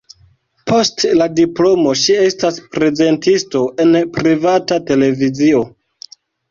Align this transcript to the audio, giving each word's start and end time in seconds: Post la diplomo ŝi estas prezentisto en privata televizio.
Post 0.71 1.03
la 1.19 1.27
diplomo 1.41 1.93
ŝi 2.05 2.17
estas 2.29 2.59
prezentisto 2.79 3.65
en 3.87 3.97
privata 4.19 4.83
televizio. 4.91 5.67